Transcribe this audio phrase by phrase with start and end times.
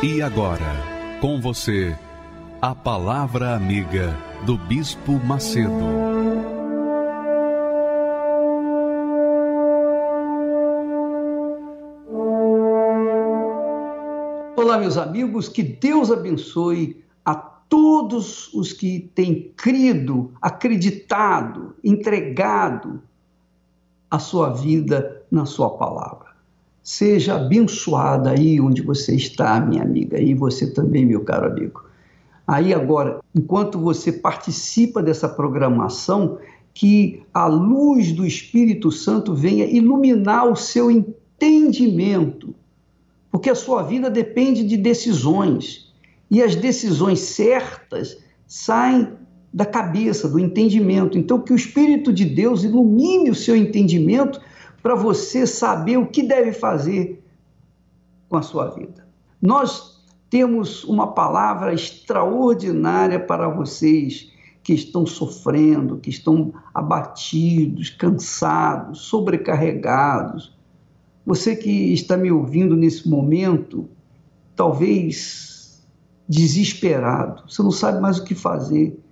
[0.00, 0.76] E agora,
[1.20, 1.92] com você,
[2.62, 4.16] a Palavra Amiga
[4.46, 5.72] do Bispo Macedo.
[14.56, 23.02] Olá, meus amigos, que Deus abençoe a todos os que têm crido, acreditado, entregado
[24.08, 26.27] a sua vida na Sua palavra.
[26.90, 31.84] Seja abençoada aí onde você está, minha amiga, e você também, meu caro amigo.
[32.46, 36.38] Aí agora, enquanto você participa dessa programação,
[36.72, 42.54] que a luz do Espírito Santo venha iluminar o seu entendimento,
[43.30, 45.92] porque a sua vida depende de decisões,
[46.30, 48.16] e as decisões certas
[48.46, 49.08] saem
[49.52, 51.18] da cabeça, do entendimento.
[51.18, 54.40] Então, que o Espírito de Deus ilumine o seu entendimento
[54.82, 57.24] para você saber o que deve fazer
[58.28, 59.06] com a sua vida.
[59.40, 64.30] Nós temos uma palavra extraordinária para vocês
[64.62, 70.54] que estão sofrendo, que estão abatidos, cansados, sobrecarregados.
[71.24, 73.88] Você que está me ouvindo nesse momento,
[74.54, 75.82] talvez
[76.28, 79.02] desesperado, você não sabe mais o que fazer.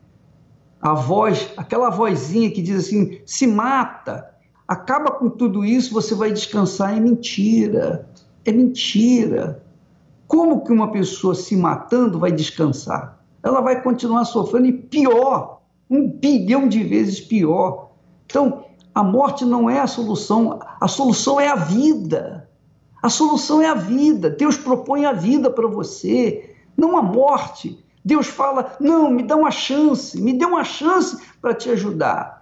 [0.81, 4.36] A voz, aquela vozinha que diz assim: se mata,
[4.67, 6.97] acaba com tudo isso, você vai descansar.
[6.97, 8.09] É mentira.
[8.45, 9.63] É mentira.
[10.27, 13.19] Como que uma pessoa se matando vai descansar?
[13.43, 17.91] Ela vai continuar sofrendo e pior, um bilhão de vezes pior.
[18.25, 22.49] Então, a morte não é a solução, a solução é a vida.
[23.03, 24.31] A solução é a vida.
[24.31, 27.85] Deus propõe a vida para você, não a morte.
[28.05, 32.36] Deus fala: não, me dá uma chance, me dê uma chance para te ajudar.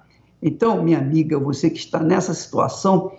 [0.47, 3.13] Então, minha amiga, você que está nessa situação,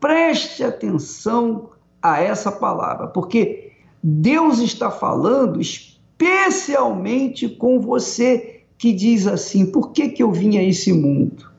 [0.00, 1.68] preste atenção
[2.00, 10.08] a essa palavra, porque Deus está falando especialmente com você que diz assim: por que,
[10.08, 11.50] que eu vim a esse mundo?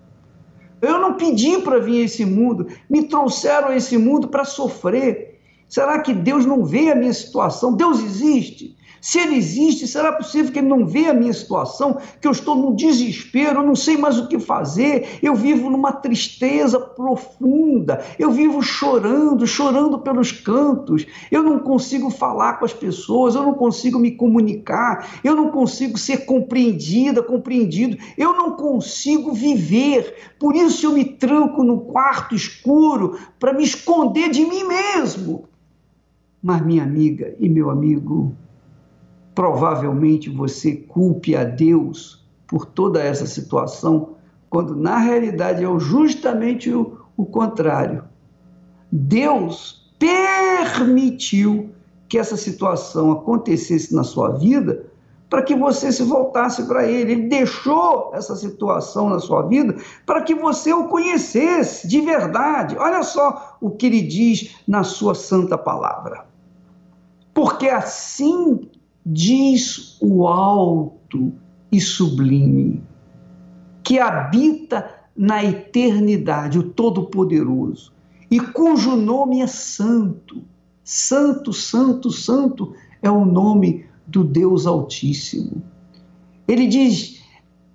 [0.81, 5.39] Eu não pedi para vir a esse mundo, me trouxeram a esse mundo para sofrer.
[5.69, 7.75] Será que Deus não vê a minha situação?
[7.75, 8.75] Deus existe.
[9.01, 12.55] Se ele existe, será possível que ele não vê a minha situação, que eu estou
[12.55, 18.29] num desespero, eu não sei mais o que fazer, eu vivo numa tristeza profunda, eu
[18.29, 23.97] vivo chorando, chorando pelos cantos, eu não consigo falar com as pessoas, eu não consigo
[23.97, 30.91] me comunicar, eu não consigo ser compreendida, compreendido, eu não consigo viver, por isso eu
[30.91, 35.45] me tranco no quarto escuro para me esconder de mim mesmo.
[36.43, 38.35] Mas, minha amiga e meu amigo,
[39.33, 44.15] provavelmente você culpe a Deus por toda essa situação,
[44.49, 48.03] quando na realidade é justamente o, o contrário.
[48.91, 51.69] Deus permitiu
[52.09, 54.85] que essa situação acontecesse na sua vida
[55.29, 57.13] para que você se voltasse para Ele.
[57.13, 62.75] Ele deixou essa situação na sua vida para que você o conhecesse de verdade.
[62.77, 66.25] Olha só o que ele diz na sua santa palavra.
[67.33, 68.69] Porque assim
[69.05, 71.33] diz o alto
[71.71, 72.83] e sublime,
[73.83, 77.93] que habita na eternidade, o Todo-Poderoso,
[78.29, 80.41] e cujo nome é Santo.
[80.83, 85.61] Santo, Santo, Santo é o nome do Deus Altíssimo.
[86.47, 87.21] Ele diz: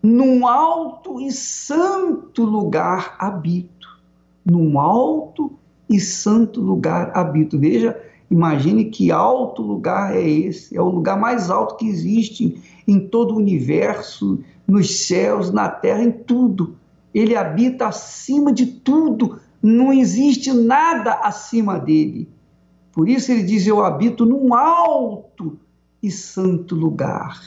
[0.03, 3.89] num alto e santo lugar habito.
[4.45, 5.59] Num alto
[5.89, 7.59] e santo lugar habito.
[7.59, 8.01] Veja
[8.31, 13.35] Imagine que alto lugar é esse, é o lugar mais alto que existe em todo
[13.35, 16.77] o universo, nos céus, na terra, em tudo.
[17.15, 22.29] Ele habita acima de tudo, não existe nada acima dele.
[22.93, 25.59] Por isso ele diz: Eu habito num alto
[26.03, 27.41] e santo lugar.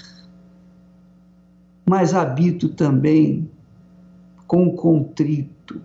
[1.85, 3.49] Mas habito também
[4.47, 5.81] com contrito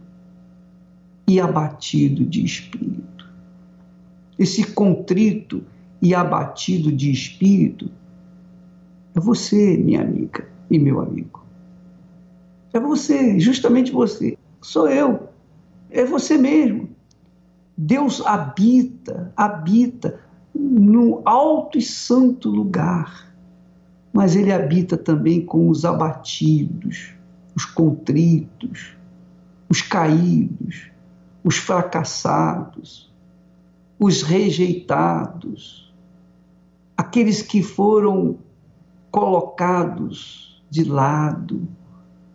[1.27, 3.14] e abatido de espírito
[4.39, 5.63] esse contrito
[6.01, 7.91] e abatido de espírito,
[9.15, 11.45] é você, minha amiga e meu amigo.
[12.73, 14.37] É você, justamente você.
[14.61, 15.29] Sou eu.
[15.91, 16.89] É você mesmo.
[17.77, 20.21] Deus habita, habita
[20.55, 23.33] no alto e santo lugar,
[24.13, 27.15] mas ele habita também com os abatidos,
[27.55, 28.97] os contritos,
[29.69, 30.91] os caídos,
[31.43, 33.13] os fracassados,
[33.99, 35.93] os rejeitados,
[36.97, 38.39] aqueles que foram
[39.11, 41.69] colocados de lado.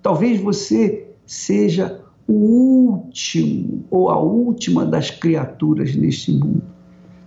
[0.02, 6.64] Talvez você seja o último ou a última das criaturas neste mundo.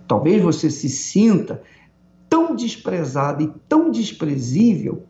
[0.07, 1.61] Talvez você se sinta
[2.29, 5.03] tão desprezado e tão desprezível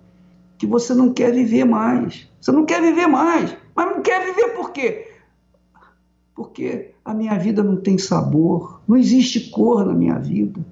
[0.58, 2.28] que você não quer viver mais.
[2.40, 3.56] Você não quer viver mais.
[3.76, 5.12] Mas não quer viver por quê?
[6.36, 10.66] Porque a minha vida não tem sabor, não existe cor na minha vida.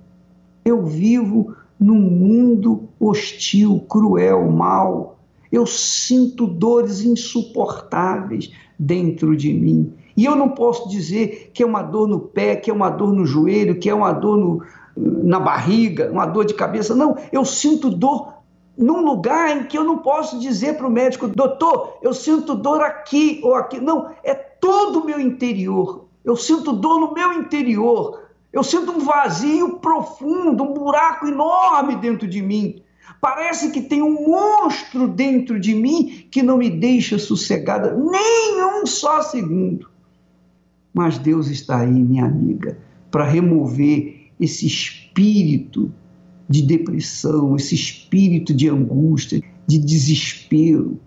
[0.64, 5.18] Eu vivo num mundo hostil, cruel, mau.
[5.52, 9.92] Eu sinto dores insuportáveis dentro de mim.
[10.16, 13.12] E eu não posso dizer que é uma dor no pé, que é uma dor
[13.14, 14.64] no joelho, que é uma dor no,
[14.96, 16.96] na barriga, uma dor de cabeça.
[16.96, 18.36] Não, eu sinto dor
[18.78, 22.82] num lugar em que eu não posso dizer para o médico, doutor, eu sinto dor
[22.82, 23.80] aqui ou aqui.
[23.80, 26.11] Não, é todo o meu interior.
[26.24, 28.22] Eu sinto dor no meu interior.
[28.54, 32.82] Eu sinto um vazio profundo, um buraco enorme dentro de mim.
[33.20, 38.86] Parece que tem um monstro dentro de mim que não me deixa sossegada nem um
[38.86, 39.90] só segundo.
[40.94, 42.78] Mas Deus está aí, minha amiga,
[43.10, 45.94] para remover esse espírito
[46.50, 51.00] de depressão, esse espírito de angústia, de desespero.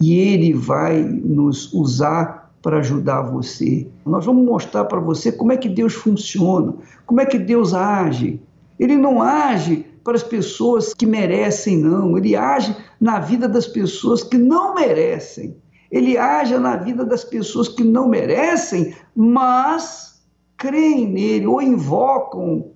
[0.00, 3.86] E Ele vai nos usar para ajudar você.
[4.06, 6.74] Nós vamos mostrar para você como é que Deus funciona,
[7.04, 8.40] como é que Deus age.
[8.80, 12.16] Ele não age para as pessoas que merecem, não.
[12.16, 15.54] Ele age na vida das pessoas que não merecem.
[15.90, 20.24] Ele age na vida das pessoas que não merecem, mas
[20.56, 22.70] creem nele, ou invocam,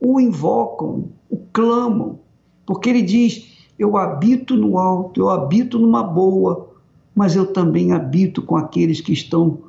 [0.00, 2.20] o invocam, o clamam,
[2.64, 6.69] porque ele diz: Eu habito no alto, eu habito numa boa,
[7.14, 9.62] mas eu também habito com aqueles que estão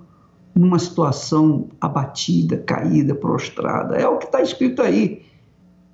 [0.53, 3.95] numa situação abatida, caída, prostrada.
[3.95, 5.23] É o que está escrito aí.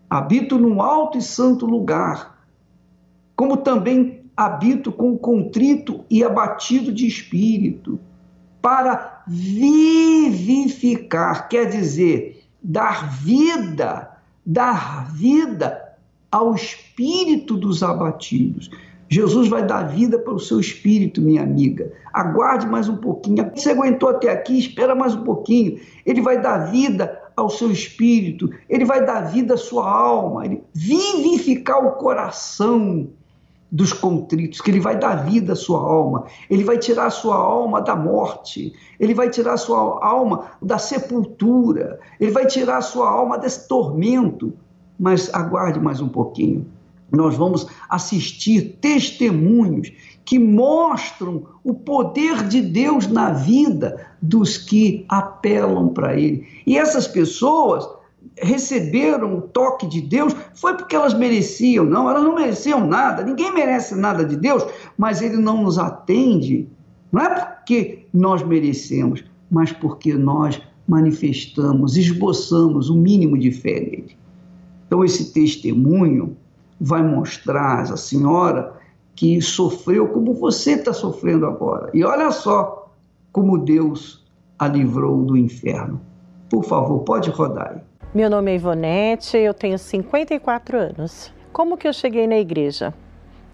[0.09, 2.37] Habito num alto e santo lugar,
[3.35, 7.99] como também habito com contrito e abatido de espírito,
[8.61, 10.67] para vivificar,
[11.49, 14.11] quer dizer, dar vida,
[14.45, 15.95] dar vida
[16.31, 18.69] ao espírito dos abatidos.
[19.09, 21.91] Jesus vai dar vida para o seu espírito, minha amiga.
[22.13, 23.49] Aguarde mais um pouquinho.
[23.55, 25.79] Você aguentou até aqui, espera mais um pouquinho.
[26.05, 30.63] Ele vai dar vida ao seu espírito, ele vai dar vida à sua alma, ele
[30.73, 33.09] vivificar o coração
[33.71, 37.35] dos contritos, que ele vai dar vida à sua alma, ele vai tirar a sua
[37.35, 42.81] alma da morte, ele vai tirar a sua alma da sepultura, ele vai tirar a
[42.81, 44.53] sua alma desse tormento.
[44.99, 46.65] Mas aguarde mais um pouquinho
[47.11, 49.91] nós vamos assistir testemunhos
[50.25, 56.45] que mostram o poder de Deus na vida dos que apelam para Ele.
[56.65, 57.87] E essas pessoas
[58.37, 63.53] receberam o toque de Deus foi porque elas mereciam, não, elas não mereciam nada, ninguém
[63.53, 64.65] merece nada de Deus,
[64.97, 66.67] mas Ele não nos atende,
[67.11, 74.17] não é porque nós merecemos, mas porque nós manifestamos, esboçamos o mínimo de fé nele.
[74.87, 76.37] Então, esse testemunho
[76.79, 78.73] vai mostrar a senhora
[79.15, 81.89] que sofreu como você está sofrendo agora.
[81.93, 82.91] E olha só
[83.31, 84.25] como Deus
[84.59, 85.99] a livrou do inferno.
[86.49, 87.81] Por favor, pode rodar aí.
[88.13, 91.33] Meu nome é Ivonete, eu tenho 54 anos.
[91.51, 92.93] Como que eu cheguei na igreja?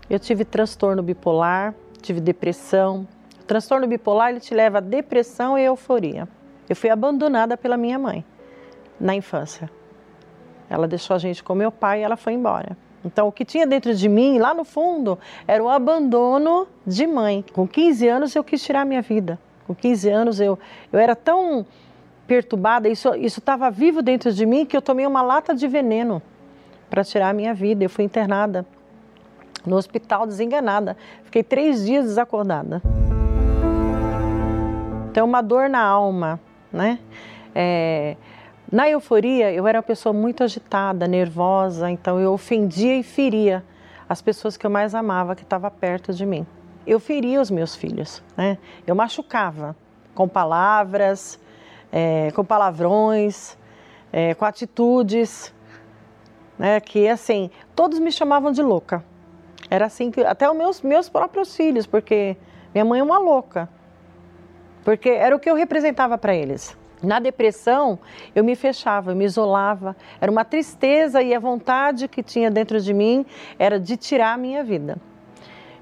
[0.09, 3.07] Eu tive transtorno bipolar, tive depressão.
[3.41, 6.27] O transtorno bipolar ele te leva a depressão e euforia.
[6.69, 8.23] Eu fui abandonada pela minha mãe
[8.99, 9.69] na infância.
[10.69, 12.77] Ela deixou a gente com meu pai e ela foi embora.
[13.05, 17.43] Então, o que tinha dentro de mim, lá no fundo, era o abandono de mãe.
[17.53, 19.37] Com 15 anos, eu quis tirar minha vida.
[19.67, 20.57] Com 15 anos, eu,
[20.91, 21.65] eu era tão
[22.25, 26.21] perturbada, isso estava vivo dentro de mim, que eu tomei uma lata de veneno
[26.89, 27.83] para tirar a minha vida.
[27.83, 28.65] Eu fui internada
[29.65, 30.95] no hospital, desenganada.
[31.23, 32.81] Fiquei três dias desacordada.
[35.11, 36.39] Então, uma dor na alma,
[36.71, 36.99] né?
[37.53, 38.15] É,
[38.73, 43.63] na euforia, eu era uma pessoa muito agitada, nervosa, então eu ofendia e feria
[44.09, 46.43] as pessoas que eu mais amava, que estavam perto de mim.
[46.85, 48.57] Eu feria os meus filhos, né?
[48.87, 49.75] Eu machucava
[50.15, 51.39] com palavras,
[51.91, 53.55] é, com palavrões,
[54.11, 55.53] é, com atitudes,
[56.57, 56.79] né?
[56.79, 59.05] Que assim, todos me chamavam de louca.
[59.69, 62.35] Era assim que até os meus meus próprios filhos, porque
[62.73, 63.69] minha mãe é uma louca,
[64.83, 66.75] porque era o que eu representava para eles.
[67.03, 67.99] Na depressão,
[68.33, 69.93] eu me fechava, eu me isolava.
[70.21, 73.25] Era uma tristeza e a vontade que tinha dentro de mim
[73.59, 74.97] era de tirar a minha vida.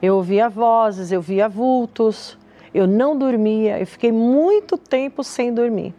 [0.01, 2.39] Eu ouvia vozes, eu via vultos,
[2.73, 5.93] eu não dormia, eu fiquei muito tempo sem dormir.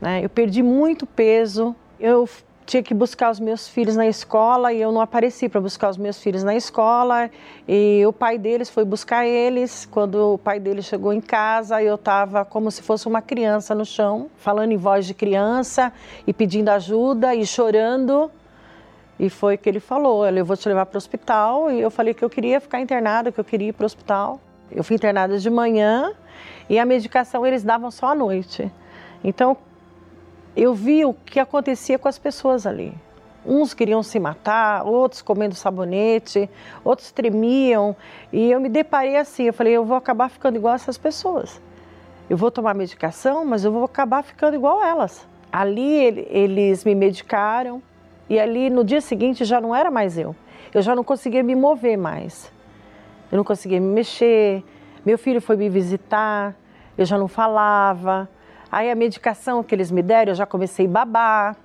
[0.00, 0.24] Né?
[0.24, 2.28] Eu perdi muito peso, eu
[2.70, 5.96] tinha que buscar os meus filhos na escola e eu não apareci para buscar os
[5.96, 7.28] meus filhos na escola.
[7.66, 9.88] E o pai deles foi buscar eles.
[9.90, 13.84] Quando o pai deles chegou em casa, eu estava como se fosse uma criança no
[13.84, 15.92] chão, falando em voz de criança
[16.24, 18.30] e pedindo ajuda e chorando.
[19.18, 21.72] E foi que ele falou: Eu vou te levar para o hospital.
[21.72, 24.40] E eu falei que eu queria ficar internada, que eu queria ir para o hospital.
[24.70, 26.12] Eu fui internada de manhã
[26.68, 28.70] e a medicação eles davam só à noite.
[29.24, 29.56] Então,
[30.56, 32.92] eu vi o que acontecia com as pessoas ali.
[33.44, 36.50] Uns queriam se matar, outros comendo sabonete,
[36.84, 37.96] outros tremiam.
[38.32, 41.60] E eu me deparei assim, eu falei, eu vou acabar ficando igual essas pessoas.
[42.28, 45.26] Eu vou tomar medicação, mas eu vou acabar ficando igual elas.
[45.50, 47.82] Ali eles me medicaram
[48.28, 50.36] e ali no dia seguinte já não era mais eu.
[50.72, 52.52] Eu já não conseguia me mover mais.
[53.32, 54.62] Eu não conseguia me mexer.
[55.04, 56.54] Meu filho foi me visitar,
[56.96, 58.28] eu já não falava.
[58.70, 61.56] Aí a medicação que eles me deram, eu já comecei a babar.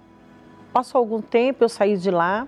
[0.73, 2.47] Passou algum tempo, eu saí de lá,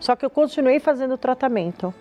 [0.00, 1.94] só que eu continuei fazendo o tratamento.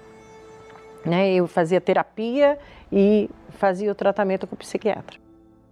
[1.05, 1.33] Né?
[1.33, 2.57] Eu fazia terapia
[2.91, 5.19] e fazia o tratamento com o psiquiatra.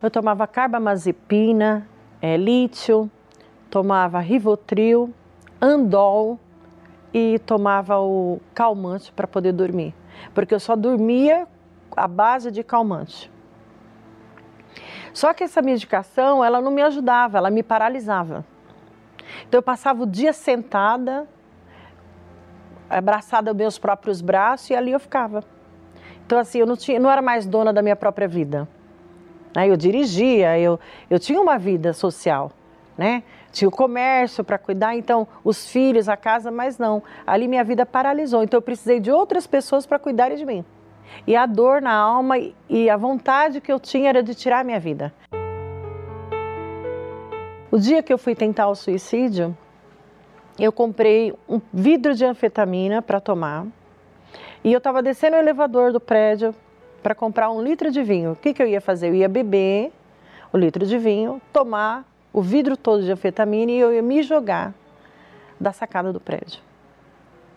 [0.01, 1.87] Eu tomava carbamazepina,
[2.21, 3.09] é, lítio,
[3.69, 5.13] tomava rivotril,
[5.59, 6.39] andol
[7.13, 9.93] e tomava o calmante para poder dormir,
[10.33, 11.47] porque eu só dormia
[11.97, 13.29] à base de calmante.
[15.13, 18.45] Só que essa medicação, ela não me ajudava, ela me paralisava.
[19.47, 21.27] Então eu passava o dia sentada,
[22.89, 25.43] abraçada aos meus próprios braços e ali eu ficava.
[26.25, 28.67] Então assim, eu não, tinha, não era mais dona da minha própria vida.
[29.55, 29.69] Né?
[29.69, 32.51] Eu dirigia, eu, eu tinha uma vida social,
[32.97, 33.23] né?
[33.51, 37.01] Tinha o comércio para cuidar, então os filhos, a casa, mas não.
[37.25, 40.63] Ali minha vida paralisou, então eu precisei de outras pessoas para cuidarem de mim
[41.25, 42.35] e a dor na alma
[42.69, 45.13] e a vontade que eu tinha era de tirar a minha vida.
[47.71, 49.55] O dia que eu fui tentar o suicídio,
[50.57, 53.67] eu comprei um vidro de anfetamina para tomar
[54.63, 56.53] e eu estava descendo o elevador do prédio
[57.01, 58.31] para comprar um litro de vinho.
[58.31, 59.09] O que, que eu ia fazer?
[59.09, 59.91] Eu ia beber
[60.51, 64.73] o litro de vinho, tomar o vidro todo de anfetamina e eu ia me jogar
[65.59, 66.61] da sacada do prédio.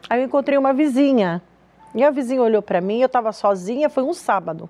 [0.09, 1.43] Aí eu encontrei uma vizinha
[1.95, 4.69] e a vizinha olhou para mim, eu estava sozinha, foi um sábado.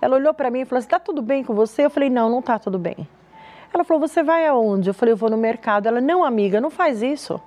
[0.00, 2.30] Ela olhou para mim e falou assim: "Tá tudo bem com você?" Eu falei: "Não,
[2.30, 3.08] não tá tudo bem".
[3.72, 5.86] Ela falou: "Você vai aonde?" Eu falei: "Eu vou no mercado".
[5.86, 7.40] Ela: "Não, amiga, não faz isso".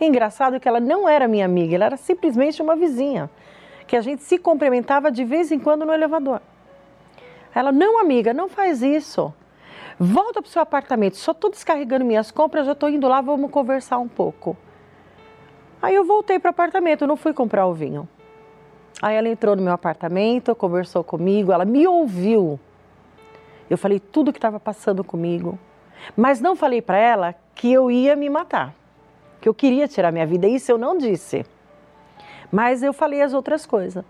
[0.00, 3.30] engraçado que ela não era minha amiga, ela era simplesmente uma vizinha,
[3.86, 6.42] que a gente se cumprimentava de vez em quando no elevador.
[7.54, 9.32] Ela: "Não, amiga, não faz isso.
[9.98, 11.16] Volta para o seu apartamento.
[11.16, 14.56] Só estou descarregando minhas compras, já estou indo lá, vamos conversar um pouco".
[15.80, 18.08] Aí eu voltei para o apartamento, não fui comprar o vinho.
[19.02, 22.58] Aí ela entrou no meu apartamento, conversou comigo, ela me ouviu.
[23.68, 25.58] Eu falei tudo o que estava passando comigo,
[26.16, 28.74] mas não falei para ela que eu ia me matar,
[29.40, 30.46] que eu queria tirar minha vida.
[30.46, 31.44] Isso eu não disse.
[32.50, 34.04] Mas eu falei as outras coisas.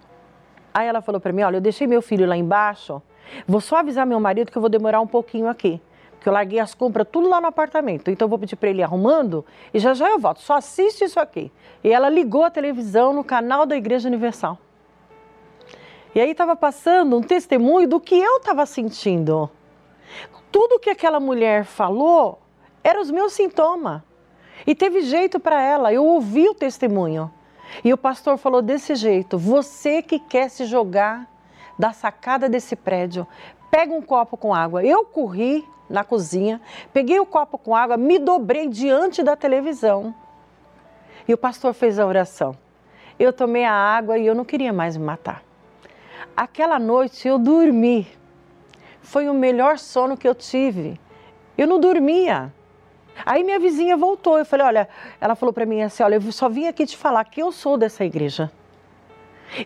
[0.72, 3.02] Aí ela falou para mim: Olha, eu deixei meu filho lá embaixo,
[3.46, 5.80] vou só avisar meu marido que eu vou demorar um pouquinho aqui.
[6.12, 8.10] Porque eu larguei as compras tudo lá no apartamento.
[8.10, 10.40] Então eu vou pedir para ele ir arrumando e já já eu volto.
[10.40, 11.50] Só assiste isso aqui.
[11.82, 14.58] E ela ligou a televisão no canal da Igreja Universal.
[16.16, 19.50] E aí estava passando um testemunho do que eu estava sentindo.
[20.50, 22.38] Tudo que aquela mulher falou
[22.82, 24.00] eram os meus sintomas.
[24.66, 27.30] E teve jeito para ela, eu ouvi o testemunho.
[27.84, 31.30] E o pastor falou desse jeito: você que quer se jogar
[31.78, 33.26] da sacada desse prédio,
[33.70, 34.82] pega um copo com água.
[34.82, 36.62] Eu corri na cozinha,
[36.94, 40.14] peguei o copo com água, me dobrei diante da televisão.
[41.28, 42.56] E o pastor fez a oração.
[43.18, 45.45] Eu tomei a água e eu não queria mais me matar.
[46.36, 48.06] Aquela noite eu dormi.
[49.00, 51.00] Foi o melhor sono que eu tive.
[51.56, 52.52] Eu não dormia.
[53.24, 54.38] Aí minha vizinha voltou.
[54.38, 54.88] Eu falei: Olha,
[55.20, 57.78] ela falou para mim assim: Olha, eu só vim aqui te falar que eu sou
[57.78, 58.50] dessa igreja.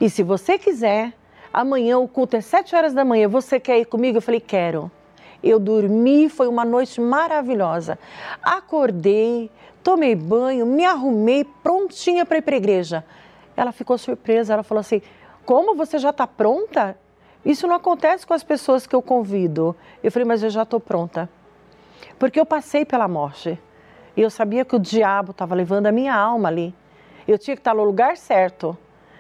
[0.01, 1.13] E se você quiser,
[1.53, 3.29] amanhã o culto é sete horas da manhã.
[3.29, 4.19] Você quer ir comigo?
[4.19, 4.91] Eu falei: Quero.
[5.43, 7.99] Eu dormi, foi uma noite maravilhosa.
[8.43, 9.51] Acordei,
[9.83, 13.05] tomei banho, me arrumei, prontinha para ir para a igreja.
[13.57, 14.53] Ela ficou surpresa.
[14.53, 15.01] Ela falou assim:
[15.51, 16.97] como você já está pronta?
[17.45, 19.75] Isso não acontece com as pessoas que eu convido.
[20.01, 21.29] Eu falei, mas eu já estou pronta.
[22.21, 23.59] Porque eu passei pela morte.
[24.17, 26.73] E eu sabia que o diabo estava levando a minha alma ali.
[27.27, 28.79] Eu tinha que estar no lugar certo.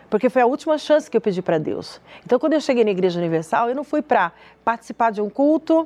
[0.08, 2.00] Porque foi a última chance que eu pedi para Deus.
[2.24, 4.30] Então, quando eu cheguei na Igreja Universal, eu não fui para
[4.64, 5.84] participar de um culto,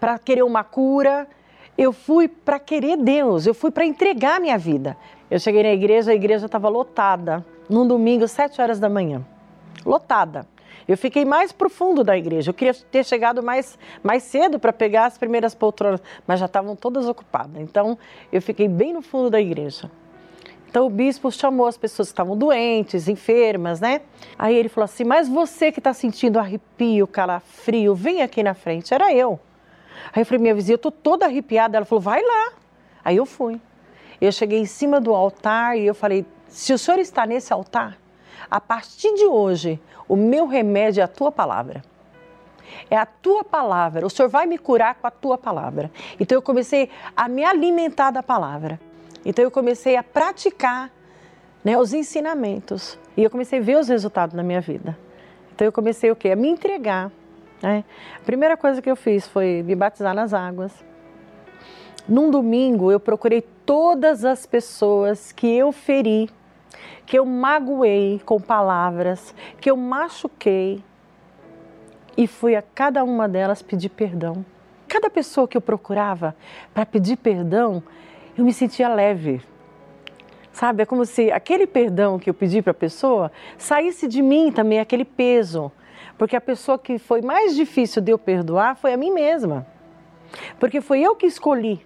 [0.00, 1.28] para querer uma cura.
[1.76, 4.96] Eu fui para querer Deus, eu fui para entregar minha vida.
[5.30, 9.22] Eu cheguei na igreja, a igreja estava lotada, num domingo, sete horas da manhã.
[9.84, 10.46] Lotada.
[10.86, 12.50] Eu fiquei mais profundo da igreja.
[12.50, 16.74] Eu queria ter chegado mais, mais cedo para pegar as primeiras poltronas, mas já estavam
[16.74, 17.60] todas ocupadas.
[17.62, 17.96] Então,
[18.32, 19.90] eu fiquei bem no fundo da igreja.
[20.72, 24.00] Então o bispo chamou as pessoas que estavam doentes, enfermas, né?
[24.38, 28.94] Aí ele falou assim: Mas você que está sentindo arrepio, calafrio, vem aqui na frente.
[28.94, 29.38] Era eu.
[30.14, 31.76] Aí eu falei: Minha vizinha, eu estou toda arrepiada.
[31.76, 32.52] Ela falou: Vai lá.
[33.04, 33.60] Aí eu fui.
[34.18, 37.98] Eu cheguei em cima do altar e eu falei: Se o senhor está nesse altar,
[38.50, 41.82] a partir de hoje, o meu remédio é a tua palavra.
[42.90, 44.06] É a tua palavra.
[44.06, 45.90] O Senhor vai me curar com a tua palavra.
[46.18, 48.80] Então eu comecei a me alimentar da palavra.
[49.24, 50.90] Então eu comecei a praticar
[51.64, 54.98] né, os ensinamentos e eu comecei a ver os resultados na minha vida.
[55.54, 56.30] Então eu comecei o quê?
[56.30, 57.10] A me entregar.
[57.62, 57.84] Né?
[58.16, 60.72] A primeira coisa que eu fiz foi me batizar nas águas.
[62.08, 66.28] Num domingo eu procurei todas as pessoas que eu feri,
[67.04, 70.82] que eu magoei com palavras, que eu machuquei
[72.16, 74.44] e fui a cada uma delas pedir perdão.
[74.88, 76.36] Cada pessoa que eu procurava
[76.74, 77.82] para pedir perdão,
[78.36, 79.42] eu me sentia leve.
[80.52, 84.52] Sabe, é como se aquele perdão que eu pedi para a pessoa saísse de mim
[84.52, 85.72] também, aquele peso.
[86.18, 89.66] Porque a pessoa que foi mais difícil de eu perdoar foi a mim mesma.
[90.60, 91.84] Porque foi eu que escolhi.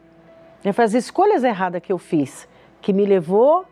[0.65, 2.49] Né, foi as escolhas erradas que eu fiz,
[2.81, 3.65] que me levou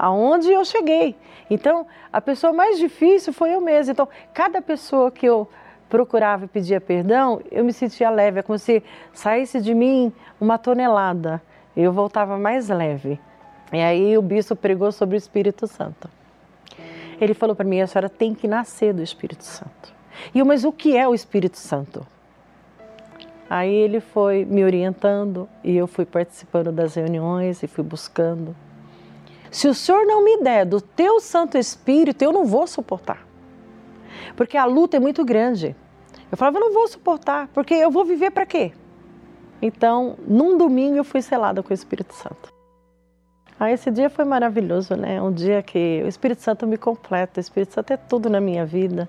[0.00, 1.16] aonde eu cheguei.
[1.48, 3.92] Então, a pessoa mais difícil foi eu mesma.
[3.92, 5.48] Então, cada pessoa que eu
[5.88, 10.56] procurava e pedia perdão, eu me sentia leve, é como se saísse de mim uma
[10.56, 11.42] tonelada
[11.76, 13.20] eu voltava mais leve.
[13.72, 16.08] E aí o bispo pregou sobre o Espírito Santo.
[17.20, 19.94] Ele falou para mim: a senhora tem que nascer do Espírito Santo.
[20.34, 22.06] E eu, mas o que é o Espírito Santo?
[23.48, 28.54] Aí ele foi me orientando e eu fui participando das reuniões e fui buscando.
[29.50, 33.26] Se o Senhor não me der do teu Santo Espírito, eu não vou suportar.
[34.36, 35.74] Porque a luta é muito grande.
[36.30, 38.72] Eu falava, eu não vou suportar, porque eu vou viver para quê?
[39.60, 42.52] Então, num domingo eu fui selada com o Espírito Santo.
[43.58, 45.20] Ah, esse dia foi maravilhoso, né?
[45.20, 47.38] Um dia que o Espírito Santo me completa.
[47.38, 49.06] O Espírito Santo é tudo na minha vida.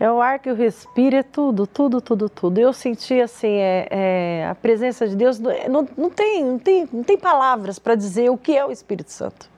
[0.00, 2.58] É o ar que eu respiro, é tudo, tudo, tudo, tudo.
[2.58, 5.40] Eu senti assim, é, é a presença de Deus.
[5.40, 9.10] Não, não, tem, não, tem, não tem palavras para dizer o que é o Espírito
[9.10, 9.50] Santo.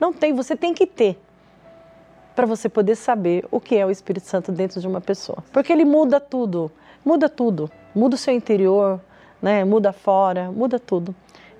[0.00, 1.18] Não tem, você tem que ter
[2.34, 5.38] para você poder saber o que é o Espírito Santo dentro de uma pessoa.
[5.52, 6.70] Porque ele muda tudo,
[7.04, 7.70] muda tudo.
[7.94, 9.00] Muda o seu interior,
[9.40, 9.64] né?
[9.64, 11.14] muda fora, muda tudo.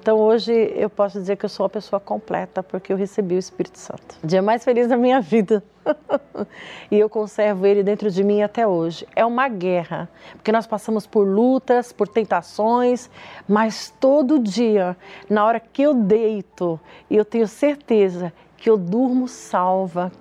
[0.06, 3.38] Então hoje eu posso dizer que eu sou uma pessoa completa porque eu recebi o
[3.40, 4.16] Espírito Santo.
[4.22, 5.64] O dia mais feliz da minha vida.
[6.88, 9.04] e eu conservo ele dentro de mim até hoje.
[9.16, 13.10] É uma guerra, porque nós passamos por lutas, por tentações,
[13.48, 14.96] mas todo dia,
[15.28, 16.78] na hora que eu deito,
[17.10, 20.12] eu tenho certeza que eu durmo salva,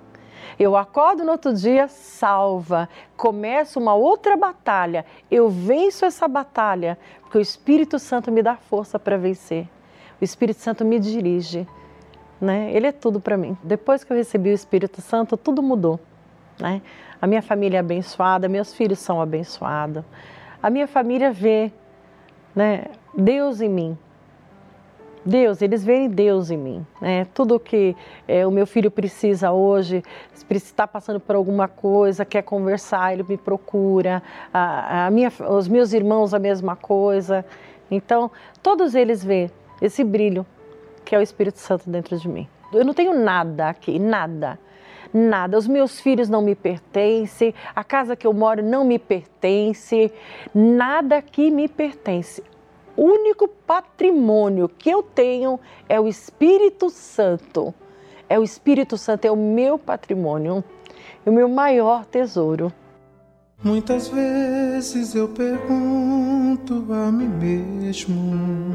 [0.58, 7.38] eu acordo no outro dia salva, começo uma outra batalha, eu venço essa batalha, porque
[7.38, 9.68] o Espírito Santo me dá força para vencer.
[10.20, 11.66] O Espírito Santo me dirige,
[12.40, 12.70] né?
[12.72, 13.56] Ele é tudo para mim.
[13.62, 16.00] Depois que eu recebi o Espírito Santo, tudo mudou,
[16.58, 16.80] né?
[17.20, 20.04] A minha família é abençoada, meus filhos são abençoados.
[20.62, 21.72] A minha família vê,
[22.54, 23.98] né, Deus em mim.
[25.24, 26.86] Deus, eles veem Deus em mim.
[27.00, 27.26] Né?
[27.34, 27.96] Tudo que
[28.28, 33.24] é, o meu filho precisa hoje, se está passando por alguma coisa, quer conversar, ele
[33.24, 34.22] me procura.
[34.54, 37.44] A, a minha, os meus irmãos, a mesma coisa.
[37.90, 38.30] Então,
[38.62, 39.50] todos eles veem
[39.80, 40.46] esse brilho
[41.04, 42.48] que é o Espírito Santo dentro de mim.
[42.72, 44.58] Eu não tenho nada aqui, nada.
[45.14, 50.12] Nada, os meus filhos não me pertencem, a casa que eu moro não me pertence,
[50.52, 52.42] nada aqui me pertence
[52.96, 57.74] único patrimônio que eu tenho é o Espírito Santo.
[58.28, 60.64] É o Espírito Santo, é o meu patrimônio,
[61.24, 62.72] é o meu maior tesouro.
[63.62, 68.74] Muitas vezes eu pergunto a mim mesmo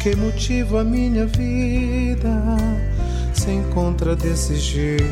[0.00, 2.56] que motivo a minha vida
[3.32, 5.08] se encontra desse jeito.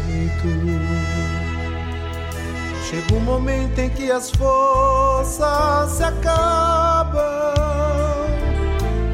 [2.88, 7.20] Chega um momento em que as forças se acabam,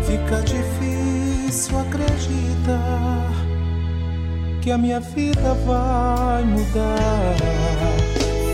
[0.04, 3.32] fica difícil acreditar
[4.60, 7.34] que a minha vida vai mudar.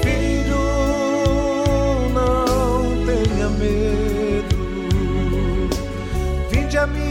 [0.03, 0.57] Filho,
[2.15, 4.57] não tenha medo,
[6.49, 7.08] vinde a mim.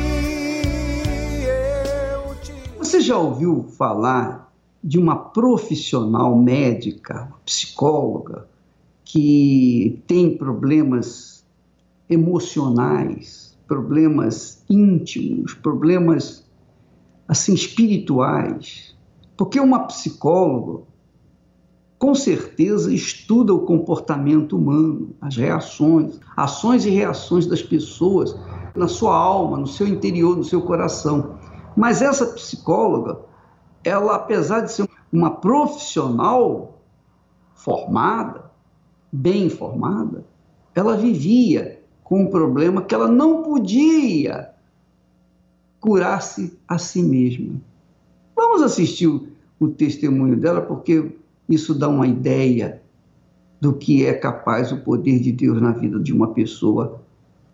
[2.88, 4.50] Você já ouviu falar
[4.82, 8.47] de uma profissional médica, psicóloga,
[9.04, 11.45] que tem problemas
[12.10, 16.45] emocionais, problemas íntimos, problemas
[17.28, 18.95] assim espirituais,
[19.36, 20.84] porque uma psicóloga
[22.00, 28.34] com certeza estuda o comportamento humano, as reações, ações e reações das pessoas
[28.73, 31.36] na sua alma, no seu interior, no seu coração.
[31.78, 33.20] Mas essa psicóloga,
[33.84, 36.82] ela apesar de ser uma profissional
[37.54, 38.50] formada,
[39.13, 40.26] bem informada,
[40.74, 44.50] ela vivia com um problema que ela não podia
[45.80, 47.62] curar-se a si mesma.
[48.36, 49.28] Vamos assistir o,
[49.60, 51.12] o testemunho dela, porque
[51.48, 52.82] isso dá uma ideia
[53.62, 57.02] do que é capaz o poder de Deus na vida de uma pessoa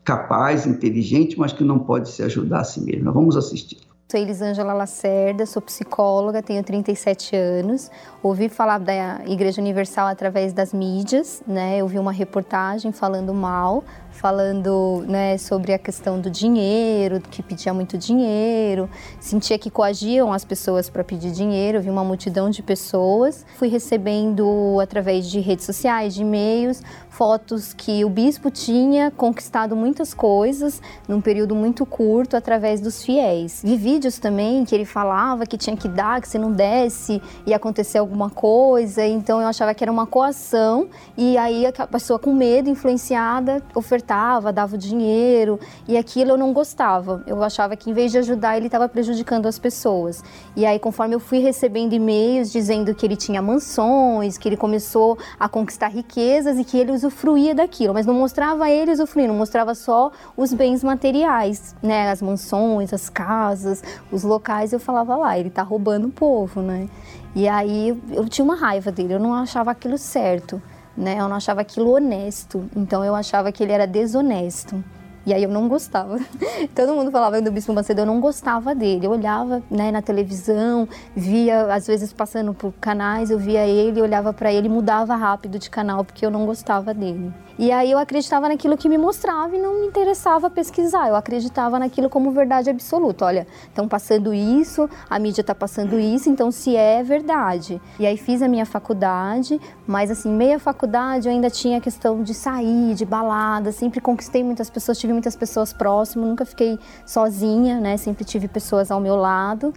[0.03, 3.11] capaz, inteligente, mas que não pode se ajudar a si mesma.
[3.11, 3.79] Vamos assistir.
[4.11, 7.89] Sou Elisângela Lacerda, sou psicóloga, tenho 37 anos.
[8.21, 11.77] Ouvi falar da Igreja Universal através das mídias, né?
[11.77, 17.73] Eu vi uma reportagem falando mal, falando né, sobre a questão do dinheiro, que pedia
[17.73, 18.87] muito dinheiro,
[19.19, 23.43] sentia que coagiam as pessoas para pedir dinheiro, vi uma multidão de pessoas.
[23.55, 30.13] Fui recebendo através de redes sociais, de e-mails, fotos que o bispo tinha conquistado muitas
[30.13, 33.61] coisas num período muito curto através dos fiéis.
[33.63, 37.57] Vi vídeos também que ele falava que tinha que dar, que se não desse ia
[37.57, 42.33] acontecer alguma coisa, então eu achava que era uma coação e aí a pessoa com
[42.33, 47.23] medo, influenciada, ofertava, dava o dinheiro e aquilo eu não gostava.
[47.27, 50.23] Eu achava que em vez de ajudar ele estava prejudicando as pessoas.
[50.55, 55.19] E aí conforme eu fui recebendo e-mails dizendo que ele tinha mansões, que ele começou
[55.39, 60.11] a conquistar riquezas e que ele usufruía daquilo, mas não mostrava ele usufruindo, mostrava só
[60.35, 62.09] os bens materiais, né?
[62.09, 64.73] As mansões, as casas, os locais.
[64.73, 66.87] Eu falava lá, ele tá roubando o povo, né?
[67.35, 70.61] E aí eu tinha uma raiva dele, eu não achava aquilo certo,
[70.95, 71.19] né?
[71.19, 74.83] Eu não achava aquilo honesto, então eu achava que ele era desonesto.
[75.25, 76.19] E aí eu não gostava.
[76.75, 79.05] Todo mundo falava do Bispo Macedo, eu não gostava dele.
[79.05, 84.33] Eu olhava né, na televisão, via, às vezes passando por canais, eu via ele, olhava
[84.33, 87.33] para ele, mudava rápido de canal porque eu não gostava dele.
[87.57, 91.07] E aí eu acreditava naquilo que me mostrava e não me interessava pesquisar.
[91.07, 93.25] Eu acreditava naquilo como verdade absoluta.
[93.25, 97.79] Olha, estão passando isso, a mídia está passando isso, então se é verdade.
[97.99, 102.23] E aí fiz a minha faculdade, mas assim, meia faculdade eu ainda tinha a questão
[102.23, 107.79] de sair, de balada, sempre conquistei muitas pessoas, tive muitas pessoas próximas, nunca fiquei sozinha,
[107.79, 107.95] né?
[107.97, 109.73] Sempre tive pessoas ao meu lado.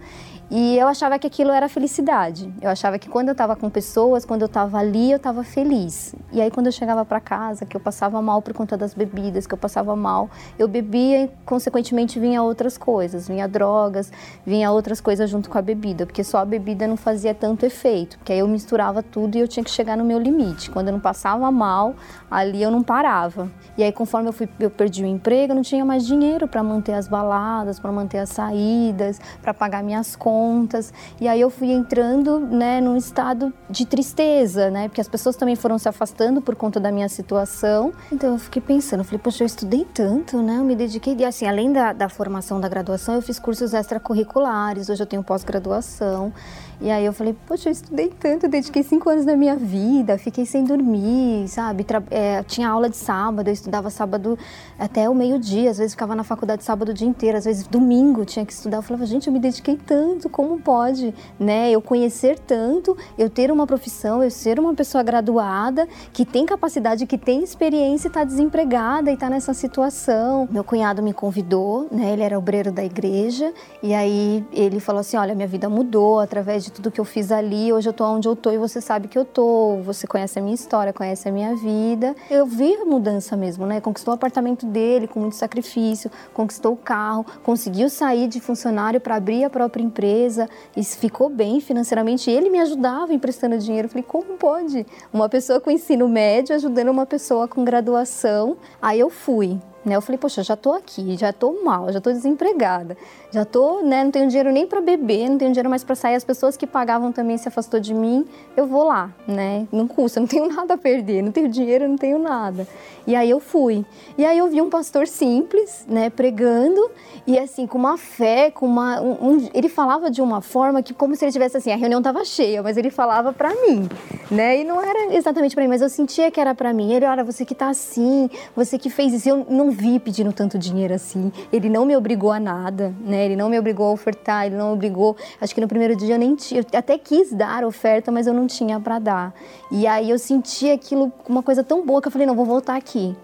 [0.49, 2.53] E eu achava que aquilo era felicidade.
[2.61, 6.15] Eu achava que quando eu estava com pessoas, quando eu estava ali, eu estava feliz.
[6.31, 9.45] E aí quando eu chegava para casa, que eu passava mal por conta das bebidas,
[9.45, 14.09] que eu passava mal, eu bebia e consequentemente vinha outras coisas, vinha drogas,
[14.45, 18.17] vinha outras coisas junto com a bebida, porque só a bebida não fazia tanto efeito,
[18.17, 20.71] porque aí eu misturava tudo e eu tinha que chegar no meu limite.
[20.71, 21.93] Quando eu não passava mal,
[22.31, 23.51] ali eu não parava.
[23.77, 26.63] E aí conforme eu fui eu perdi o emprego, eu não tinha mais dinheiro para
[26.63, 30.93] manter as baladas, para manter as saídas, para pagar minhas contas contas.
[31.19, 34.87] E aí eu fui entrando, né, num estado de tristeza, né?
[34.87, 37.91] Porque as pessoas também foram se afastando por conta da minha situação.
[38.11, 40.57] Então eu fiquei pensando, falei, poxa, eu estudei tanto, né?
[40.59, 41.15] Eu me dediquei.
[41.17, 45.23] E assim, além da, da formação da graduação, eu fiz cursos extracurriculares, hoje eu tenho
[45.23, 46.31] pós-graduação.
[46.79, 50.45] E aí eu falei, poxa, eu estudei tanto, dediquei cinco anos da minha vida, fiquei
[50.45, 51.83] sem dormir, sabe?
[51.83, 54.37] Tra é, tinha aula de sábado, eu estudava sábado
[54.77, 58.25] até o meio-dia, às vezes ficava na faculdade sábado o dia inteiro, às vezes domingo
[58.25, 58.77] tinha que estudar.
[58.77, 61.71] Eu falava, gente, eu me dediquei tanto, como pode, né?
[61.71, 67.07] Eu conhecer tanto, eu ter uma profissão, eu ser uma pessoa graduada, que tem capacidade,
[67.07, 70.47] que tem experiência e está desempregada e está nessa situação.
[70.51, 72.13] Meu cunhado me convidou, né?
[72.13, 76.63] Ele era obreiro da igreja, e aí ele falou assim: olha, minha vida mudou através
[76.63, 78.81] de de tudo que eu fiz ali, hoje eu tô onde eu tô e você
[78.81, 82.13] sabe que eu tô, você conhece a minha história, conhece a minha vida.
[82.29, 83.79] Eu vi a mudança mesmo, né?
[83.79, 89.15] Conquistou o apartamento dele com muito sacrifício, conquistou o carro, conseguiu sair de funcionário para
[89.15, 92.29] abrir a própria empresa e ficou bem financeiramente.
[92.29, 93.85] Ele me ajudava emprestando dinheiro.
[93.85, 94.85] Eu falei, como pode?
[95.13, 98.57] Uma pessoa com ensino médio ajudando uma pessoa com graduação.
[98.81, 99.95] Aí eu fui Né?
[99.95, 102.97] Eu falei, poxa, já tô aqui, já tô mal, já tô desempregada,
[103.31, 106.15] já tô, né, não tenho dinheiro nem para beber, não tenho dinheiro mais para sair.
[106.15, 108.25] As pessoas que pagavam também se afastou de mim,
[108.57, 109.65] eu vou lá, né?
[109.71, 112.67] Não custa, não tenho nada a perder, não tenho dinheiro, não tenho nada.
[113.07, 113.85] E aí eu fui.
[114.17, 116.91] E aí eu vi um pastor simples, né, pregando
[117.25, 120.93] e assim com uma fé, com uma, um, um, ele falava de uma forma que
[120.93, 123.87] como se ele tivesse assim, a reunião tava cheia, mas ele falava para mim,
[124.29, 124.59] né?
[124.59, 126.91] E não era exatamente para mim, mas eu sentia que era para mim.
[126.93, 130.57] Ele, olha, você que tá assim, você que fez isso, eu não vi pedindo tanto
[130.57, 131.31] dinheiro assim.
[131.53, 133.25] Ele não me obrigou a nada, né?
[133.25, 135.15] Ele não me obrigou a ofertar, ele não obrigou.
[135.39, 138.33] Acho que no primeiro dia eu nem tinha, eu até quis dar oferta, mas eu
[138.33, 139.33] não tinha para dar.
[139.71, 142.75] E aí eu senti aquilo uma coisa tão boa que eu falei, não, vou voltar
[142.75, 143.15] aqui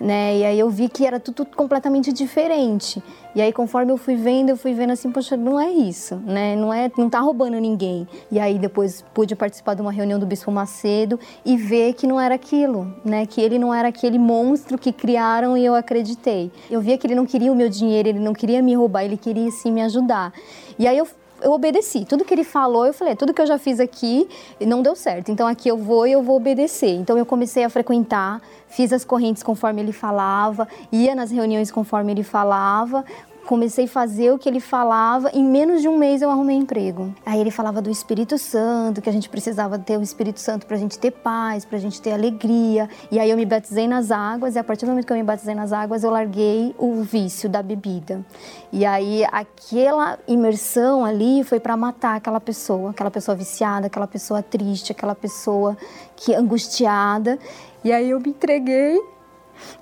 [0.00, 0.36] né?
[0.36, 3.02] E aí eu vi que era tudo, completamente diferente.
[3.34, 6.56] E aí conforme eu fui vendo, eu fui vendo assim, poxa, não é isso, né?
[6.56, 8.08] Não é, não tá roubando ninguém.
[8.30, 12.20] E aí depois pude participar de uma reunião do Bispo Macedo e ver que não
[12.20, 13.26] era aquilo, né?
[13.26, 16.50] Que ele não era aquele monstro que criaram e eu acreditei.
[16.70, 19.16] Eu via que ele não queria o meu dinheiro, ele não queria me roubar, ele
[19.16, 20.32] queria sim me ajudar.
[20.78, 21.06] E aí eu
[21.42, 22.04] eu obedeci.
[22.04, 24.28] Tudo que ele falou, eu falei, tudo que eu já fiz aqui
[24.60, 25.30] não deu certo.
[25.30, 26.94] Então aqui eu vou e eu vou obedecer.
[26.94, 32.12] Então eu comecei a frequentar, fiz as correntes conforme ele falava, ia nas reuniões conforme
[32.12, 33.04] ele falava,
[33.48, 37.14] comecei a fazer o que ele falava, em menos de um mês eu arrumei emprego.
[37.24, 40.76] Aí ele falava do Espírito Santo, que a gente precisava ter o Espírito Santo para
[40.76, 42.90] a gente ter paz, para a gente ter alegria.
[43.10, 45.22] E aí eu me batizei nas águas, e a partir do momento que eu me
[45.22, 48.22] batizei nas águas, eu larguei o vício da bebida.
[48.70, 54.42] E aí aquela imersão ali foi para matar aquela pessoa, aquela pessoa viciada, aquela pessoa
[54.42, 55.74] triste, aquela pessoa
[56.14, 57.38] que angustiada.
[57.82, 59.00] E aí eu me entreguei.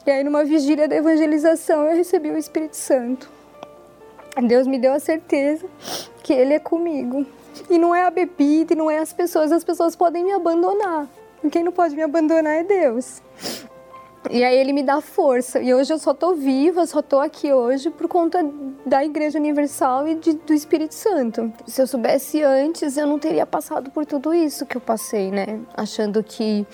[0.06, 3.34] E aí numa vigília da evangelização eu recebi o Espírito Santo.
[4.42, 5.66] Deus me deu a certeza
[6.22, 7.26] que Ele é comigo.
[7.70, 9.50] E não é a bebida, e não é as pessoas.
[9.50, 11.08] As pessoas podem me abandonar.
[11.50, 13.22] Quem não pode me abandonar é Deus.
[14.30, 15.60] E aí ele me dá força.
[15.60, 18.44] E hoje eu só tô viva, só tô aqui hoje por conta
[18.84, 21.52] da Igreja Universal e de, do Espírito Santo.
[21.66, 25.60] Se eu soubesse antes, eu não teria passado por tudo isso que eu passei, né?
[25.76, 26.66] Achando que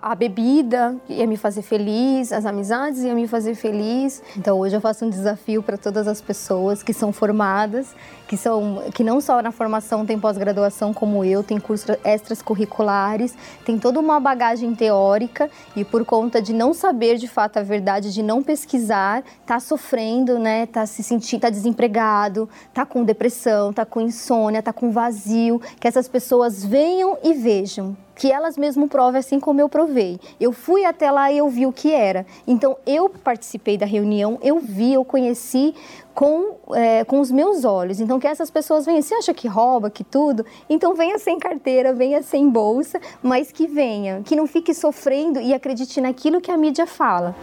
[0.00, 4.22] a bebida ia me fazer feliz, as amizades iam me fazer feliz.
[4.36, 7.94] Então hoje eu faço um desafio para todas as pessoas que são formadas,
[8.28, 13.34] que são que não só na formação tem pós-graduação como eu, tem cursos extras curriculares,
[13.64, 18.12] tem toda uma bagagem teórica e por conta de não saber de fato a verdade,
[18.12, 20.66] de não pesquisar, tá sofrendo, né?
[20.66, 25.86] Tá se sentindo, tá desempregado, tá com depressão, tá com insônia, tá com vazio, que
[25.86, 30.18] essas pessoas venham e vejam que elas mesmo provem assim como eu provei.
[30.40, 32.26] Eu fui até lá e eu vi o que era.
[32.46, 35.74] Então eu participei da reunião, eu vi, eu conheci
[36.14, 38.00] com, é, com os meus olhos.
[38.00, 40.44] Então que essas pessoas venham, você acha que rouba, que tudo?
[40.68, 45.52] Então venha sem carteira, venha sem bolsa, mas que venha, que não fique sofrendo e
[45.52, 47.36] acredite naquilo que a mídia fala.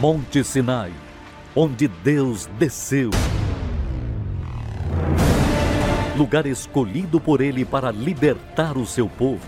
[0.00, 0.92] Monte Sinai,
[1.56, 3.10] onde Deus desceu
[6.16, 9.46] lugar escolhido por ele para libertar o seu povo.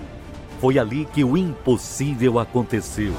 [0.61, 3.15] Foi ali que o impossível aconteceu.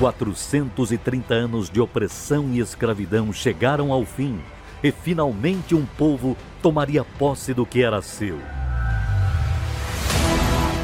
[0.00, 4.40] 430 anos de opressão e escravidão chegaram ao fim
[4.82, 8.38] e finalmente um povo tomaria posse do que era seu.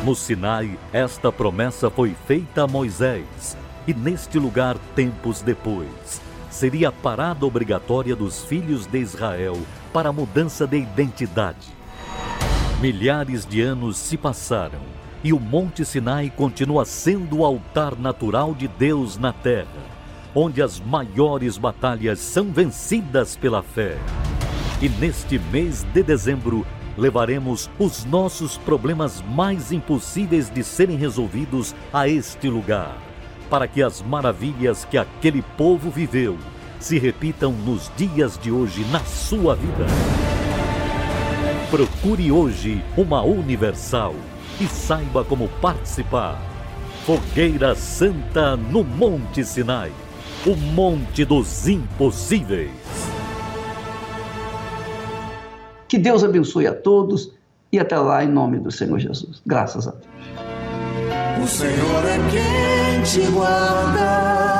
[0.05, 6.93] No Sinai, esta promessa foi feita a Moisés, e neste lugar, tempos depois, seria a
[6.93, 9.59] parada obrigatória dos filhos de Israel
[9.93, 11.69] para a mudança de identidade.
[12.81, 14.81] Milhares de anos se passaram
[15.23, 19.69] e o Monte Sinai continua sendo o altar natural de Deus na terra,
[20.35, 23.99] onde as maiores batalhas são vencidas pela fé.
[24.81, 32.09] E neste mês de dezembro, levaremos os nossos problemas mais impossíveis de serem resolvidos a
[32.09, 32.97] este lugar,
[33.51, 36.39] para que as maravilhas que aquele povo viveu
[36.81, 39.87] se repitam nos dias de hoje na sua vida.
[41.71, 44.15] Procure hoje uma Universal
[44.61, 46.41] e saiba como participar.
[47.07, 49.93] Fogueira Santa no Monte Sinai
[50.47, 52.71] o Monte dos Impossíveis.
[55.87, 57.33] Que Deus abençoe a todos
[57.71, 59.43] e até lá em nome do Senhor Jesus.
[59.45, 60.07] Graças a Deus.
[61.43, 64.60] O Senhor é quem te guarda